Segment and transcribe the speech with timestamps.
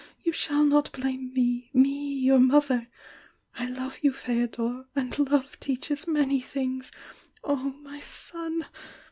[0.23, 2.87] You shall not blame me,— me, your mother!
[3.53, 6.91] I love you, F&dor!— and love teaches many things!
[7.43, 8.65] Oh, my son!